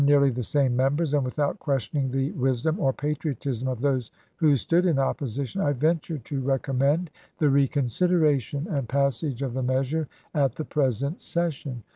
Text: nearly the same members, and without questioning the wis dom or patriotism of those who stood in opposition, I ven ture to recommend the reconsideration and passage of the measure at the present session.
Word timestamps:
nearly 0.03 0.31
the 0.31 0.41
same 0.41 0.75
members, 0.75 1.13
and 1.13 1.23
without 1.23 1.59
questioning 1.59 2.09
the 2.09 2.31
wis 2.31 2.63
dom 2.63 2.79
or 2.79 2.91
patriotism 2.91 3.67
of 3.67 3.81
those 3.81 4.09
who 4.37 4.57
stood 4.57 4.83
in 4.87 4.97
opposition, 4.97 5.61
I 5.61 5.73
ven 5.73 5.99
ture 5.99 6.17
to 6.17 6.41
recommend 6.41 7.11
the 7.37 7.51
reconsideration 7.51 8.65
and 8.67 8.89
passage 8.89 9.43
of 9.43 9.53
the 9.53 9.61
measure 9.61 10.07
at 10.33 10.55
the 10.55 10.65
present 10.65 11.21
session. 11.21 11.83